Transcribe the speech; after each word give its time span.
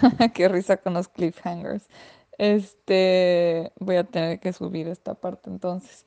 Qué 0.34 0.48
risa 0.48 0.76
con 0.76 0.94
los 0.94 1.08
cliffhangers. 1.08 1.88
Este, 2.38 3.72
voy 3.78 3.96
a 3.96 4.04
tener 4.04 4.40
que 4.40 4.52
subir 4.52 4.88
esta 4.88 5.14
parte 5.14 5.50
entonces. 5.50 6.04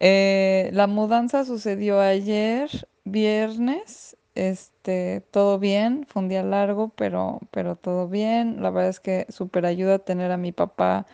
Eh, 0.00 0.70
la 0.72 0.86
mudanza 0.86 1.44
sucedió 1.44 2.00
ayer, 2.00 2.70
viernes. 3.04 4.16
Este, 4.34 5.22
todo 5.32 5.58
bien, 5.58 6.06
fue 6.08 6.22
un 6.22 6.28
día 6.28 6.44
largo, 6.44 6.90
pero, 6.90 7.40
pero 7.50 7.76
todo 7.76 8.08
bien. 8.08 8.62
La 8.62 8.70
verdad 8.70 8.90
es 8.90 9.00
que 9.00 9.26
súper 9.28 9.66
ayuda 9.66 9.98
tener 9.98 10.30
a 10.30 10.36
mi 10.36 10.52
papá 10.52 11.06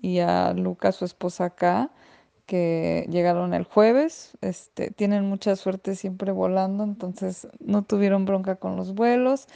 y 0.00 0.20
a 0.20 0.54
Lucas, 0.54 0.96
su 0.96 1.04
esposa, 1.04 1.46
acá, 1.46 1.90
que 2.46 3.06
llegaron 3.10 3.54
el 3.54 3.64
jueves. 3.64 4.36
Este, 4.40 4.90
tienen 4.90 5.24
mucha 5.28 5.56
suerte 5.56 5.94
siempre 5.94 6.32
volando, 6.32 6.84
entonces 6.84 7.48
no 7.60 7.82
tuvieron 7.84 8.24
bronca 8.24 8.56
con 8.56 8.76
los 8.76 8.94
vuelos. 8.94 9.46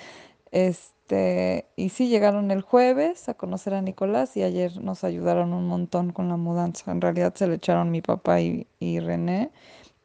Este, 0.53 0.94
y 1.11 1.89
sí, 1.91 2.09
llegaron 2.09 2.51
el 2.51 2.63
jueves 2.63 3.29
a 3.29 3.35
conocer 3.35 3.75
a 3.75 3.83
Nicolás 3.83 4.37
y 4.37 4.43
ayer 4.43 4.81
nos 4.83 5.05
ayudaron 5.05 5.53
un 5.53 5.67
montón 5.67 6.13
con 6.13 6.29
la 6.29 6.37
mudanza. 6.37 6.93
En 6.93 7.01
realidad 7.01 7.35
se 7.35 7.47
le 7.47 7.57
echaron 7.57 7.91
mi 7.91 8.03
papá 8.03 8.41
y, 8.41 8.67
y 8.81 9.01
René. 9.01 9.51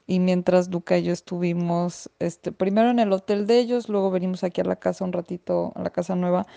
Y 0.07 0.19
mientras 0.19 0.69
Luca 0.69 0.97
y 0.97 1.03
yo 1.03 1.13
estuvimos, 1.13 2.09
este, 2.19 2.51
primero 2.51 2.89
en 2.89 2.99
el 2.99 3.13
hotel 3.13 3.45
de 3.47 3.59
ellos, 3.59 3.89
luego 3.89 4.11
venimos 4.11 4.43
aquí 4.43 4.61
a 4.61 4.63
la 4.63 4.75
casa 4.77 5.05
un 5.05 5.13
ratito, 5.13 5.71
a 5.75 5.83
la 5.83 5.91
casa 5.91 6.15
nueva, 6.15 6.47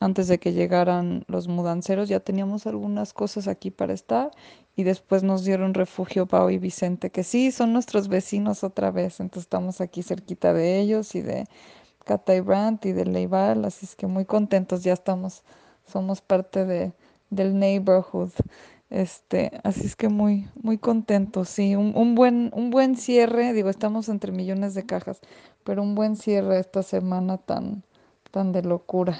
antes 0.00 0.28
de 0.28 0.38
que 0.38 0.52
llegaran 0.52 1.24
los 1.28 1.48
mudanceros. 1.48 2.08
Ya 2.08 2.20
teníamos 2.20 2.66
algunas 2.66 3.12
cosas 3.12 3.48
aquí 3.48 3.70
para 3.70 3.92
estar 3.92 4.30
y 4.76 4.84
después 4.84 5.22
nos 5.24 5.44
dieron 5.44 5.74
refugio 5.74 6.26
Pau 6.26 6.50
y 6.50 6.58
Vicente, 6.58 7.10
que 7.10 7.24
sí, 7.24 7.52
son 7.52 7.72
nuestros 7.72 8.08
vecinos 8.08 8.64
otra 8.64 8.90
vez. 8.90 9.20
Entonces 9.20 9.44
estamos 9.44 9.80
aquí 9.80 10.02
cerquita 10.02 10.52
de 10.54 10.80
ellos 10.80 11.14
y 11.14 11.22
de 11.22 11.46
Cata 12.04 12.34
y 12.34 12.40
Brandt 12.40 12.86
y 12.86 12.92
de 12.92 13.04
Leival, 13.04 13.64
así 13.64 13.86
es 13.86 13.96
que 13.96 14.06
muy 14.06 14.24
contentos, 14.24 14.82
ya 14.82 14.92
estamos, 14.92 15.42
somos 15.86 16.20
parte 16.20 16.64
de, 16.64 16.92
del 17.30 17.58
neighborhood. 17.58 18.32
Este, 18.90 19.60
así 19.64 19.86
es 19.86 19.96
que 19.96 20.08
muy, 20.10 20.48
muy 20.62 20.76
contentos, 20.76 21.48
sí, 21.48 21.76
un, 21.76 21.96
un 21.96 22.14
buen, 22.14 22.50
un 22.54 22.70
buen 22.70 22.96
cierre, 22.96 23.54
digo, 23.54 23.70
estamos 23.70 24.08
entre 24.10 24.32
millones 24.32 24.74
de 24.74 24.84
cajas, 24.84 25.20
pero 25.64 25.82
un 25.82 25.94
buen 25.94 26.16
cierre 26.16 26.58
esta 26.58 26.82
semana 26.82 27.38
tan, 27.38 27.82
tan 28.30 28.52
de 28.52 28.62
locura. 28.62 29.18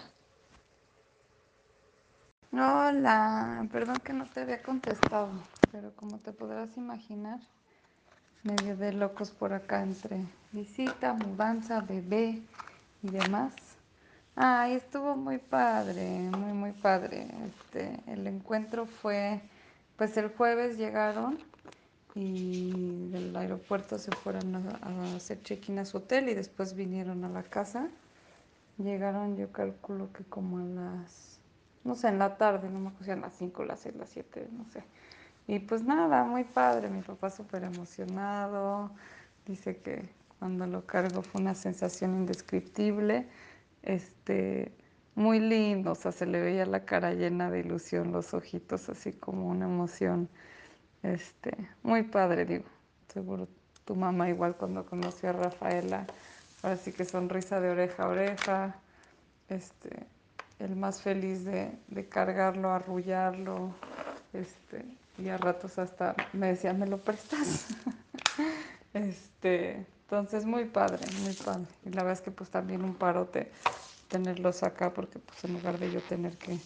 Hola, 2.52 3.66
perdón 3.72 3.96
que 4.04 4.12
no 4.12 4.26
te 4.26 4.40
había 4.40 4.62
contestado, 4.62 5.30
pero 5.70 5.96
como 5.96 6.18
te 6.18 6.32
podrás 6.32 6.76
imaginar, 6.76 7.40
medio 8.42 8.76
de 8.76 8.92
locos 8.92 9.30
por 9.30 9.54
acá 9.54 9.82
entre 9.82 10.26
visita, 10.52 11.14
mudanza, 11.14 11.80
bebé 11.80 12.42
y 13.02 13.10
demás. 13.10 13.52
Ay, 14.34 14.74
estuvo 14.74 15.16
muy 15.16 15.38
padre, 15.38 16.30
muy, 16.30 16.52
muy 16.52 16.72
padre. 16.72 17.28
Este, 17.46 18.00
el 18.06 18.26
encuentro 18.26 18.86
fue, 18.86 19.40
pues 19.96 20.16
el 20.16 20.28
jueves 20.28 20.78
llegaron 20.78 21.38
y 22.14 23.08
del 23.10 23.34
aeropuerto 23.36 23.98
se 23.98 24.10
fueron 24.12 24.54
a, 24.56 24.78
a 24.82 25.16
hacer 25.16 25.42
check-in 25.42 25.78
a 25.78 25.84
su 25.84 25.98
hotel 25.98 26.28
y 26.28 26.34
después 26.34 26.74
vinieron 26.74 27.24
a 27.24 27.28
la 27.28 27.42
casa. 27.42 27.88
Llegaron, 28.78 29.36
yo 29.36 29.52
calculo 29.52 30.12
que 30.12 30.24
como 30.24 30.58
a 30.58 30.62
las, 30.62 31.38
no 31.84 31.94
sé, 31.94 32.08
en 32.08 32.18
la 32.18 32.36
tarde, 32.38 32.70
no 32.70 32.80
me 32.80 32.88
acuerdo 32.88 33.12
eran 33.12 33.22
las 33.22 33.34
5, 33.36 33.64
las 33.64 33.80
6, 33.80 33.96
las 33.96 34.08
7, 34.10 34.48
no 34.52 34.64
sé. 34.72 34.82
Y 35.46 35.58
pues 35.60 35.84
nada, 35.84 36.24
muy 36.24 36.44
padre, 36.44 36.88
mi 36.88 37.02
papá 37.02 37.30
súper 37.30 37.64
emocionado, 37.64 38.90
dice 39.46 39.76
que 39.78 40.08
cuando 40.42 40.66
lo 40.66 40.84
cargo 40.84 41.22
fue 41.22 41.40
una 41.40 41.54
sensación 41.54 42.16
indescriptible, 42.16 43.28
este, 43.84 44.72
muy 45.14 45.38
lindo, 45.38 45.92
o 45.92 45.94
sea, 45.94 46.10
se 46.10 46.26
le 46.26 46.40
veía 46.40 46.66
la 46.66 46.84
cara 46.84 47.14
llena 47.14 47.48
de 47.48 47.60
ilusión, 47.60 48.10
los 48.10 48.34
ojitos 48.34 48.88
así 48.88 49.12
como 49.12 49.46
una 49.46 49.66
emoción, 49.66 50.28
este, 51.04 51.56
muy 51.84 52.02
padre, 52.02 52.44
digo, 52.44 52.64
seguro 53.06 53.46
tu 53.84 53.94
mamá 53.94 54.30
igual 54.30 54.56
cuando 54.56 54.84
conoció 54.84 55.28
a 55.28 55.32
Rafaela, 55.34 56.06
ahora 56.64 56.76
sí 56.76 56.90
que 56.90 57.04
sonrisa 57.04 57.60
de 57.60 57.70
oreja 57.70 58.02
a 58.02 58.08
oreja, 58.08 58.76
este, 59.48 59.90
el 60.58 60.74
más 60.74 61.02
feliz 61.02 61.44
de, 61.44 61.70
de 61.86 62.08
cargarlo, 62.08 62.72
arrullarlo, 62.72 63.72
este, 64.32 64.84
y 65.18 65.28
a 65.28 65.38
ratos 65.38 65.78
hasta 65.78 66.16
me 66.32 66.48
decía, 66.48 66.72
¿me 66.72 66.88
lo 66.88 66.98
prestas? 66.98 67.68
Este, 68.94 69.86
entonces 70.12 70.44
muy 70.44 70.66
padre, 70.66 71.06
muy 71.22 71.32
padre. 71.32 71.64
Y 71.86 71.88
la 71.88 72.02
verdad 72.02 72.12
es 72.12 72.20
que 72.20 72.30
pues 72.30 72.50
también 72.50 72.84
un 72.84 72.94
parote 72.94 73.50
tenerlos 74.08 74.62
acá 74.62 74.92
porque 74.92 75.18
pues 75.18 75.42
en 75.44 75.54
lugar 75.54 75.78
de 75.78 75.90
yo 75.90 76.02
tener 76.02 76.36
que, 76.36 76.58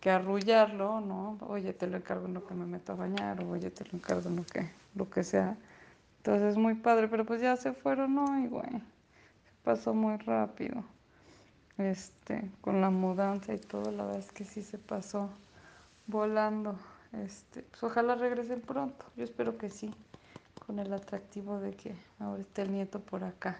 que 0.00 0.10
arrullarlo, 0.10 1.02
¿no? 1.02 1.36
Oye, 1.46 1.74
te 1.74 1.86
lo 1.86 1.98
encargo 1.98 2.24
en 2.24 2.32
lo 2.32 2.46
que 2.46 2.54
me 2.54 2.64
meto 2.64 2.92
a 2.92 2.96
bañar 2.96 3.42
o 3.42 3.50
oye, 3.50 3.70
te 3.70 3.84
lo 3.84 3.98
encargo 3.98 4.26
en 4.30 4.36
lo 4.36 4.46
que, 4.46 4.70
lo 4.94 5.10
que 5.10 5.24
sea. 5.24 5.58
Entonces 6.18 6.56
muy 6.56 6.74
padre, 6.74 7.08
pero 7.08 7.26
pues 7.26 7.42
ya 7.42 7.54
se 7.56 7.74
fueron, 7.74 8.14
¿no? 8.14 8.38
Y 8.38 8.46
bueno, 8.46 8.80
pasó 9.62 9.92
muy 9.92 10.16
rápido. 10.16 10.82
Este, 11.76 12.50
con 12.62 12.80
la 12.80 12.88
mudanza 12.88 13.52
y 13.52 13.58
todo, 13.58 13.90
la 13.90 14.04
verdad 14.04 14.20
es 14.20 14.32
que 14.32 14.46
sí 14.46 14.62
se 14.62 14.78
pasó 14.78 15.28
volando. 16.06 16.78
Este, 17.12 17.62
pues 17.62 17.82
ojalá 17.82 18.14
regresen 18.14 18.62
pronto. 18.62 19.04
Yo 19.16 19.24
espero 19.24 19.58
que 19.58 19.68
sí, 19.68 19.94
con 20.70 20.78
el 20.78 20.92
atractivo 20.92 21.58
de 21.58 21.72
que 21.72 21.96
ahora 22.20 22.42
esté 22.42 22.62
el 22.62 22.70
nieto 22.70 23.00
por 23.00 23.24
acá. 23.24 23.58